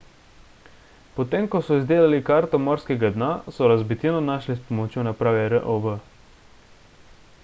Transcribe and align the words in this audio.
potem 1.17 1.43
ko 1.55 1.59
so 1.67 1.77
izdelali 1.81 2.21
karto 2.29 2.61
morskega 2.69 3.11
dna 3.17 3.29
so 3.57 3.69
razbitino 3.73 4.23
našli 4.31 4.57
s 4.57 4.65
pomočjo 4.71 5.07
naprave 5.11 5.47
rov 5.57 5.89